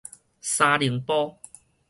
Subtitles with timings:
[0.41, 1.37] 三重埔